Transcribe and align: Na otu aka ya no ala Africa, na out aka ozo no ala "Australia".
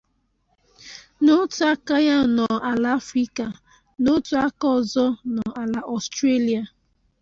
Na 1.23 1.31
otu 1.41 1.61
aka 1.73 1.95
ya 2.07 2.17
no 2.35 2.47
ala 2.71 2.89
Africa, 3.01 3.45
na 4.03 4.09
out 4.15 4.27
aka 4.47 4.67
ozo 4.77 5.07
no 5.35 5.45
ala 5.61 5.79
"Australia". 5.93 6.61